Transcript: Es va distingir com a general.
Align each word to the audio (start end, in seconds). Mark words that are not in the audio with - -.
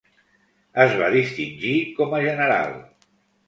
Es 0.85 0.95
va 1.03 1.11
distingir 1.17 1.77
com 2.01 2.19
a 2.21 2.25
general. 2.27 2.77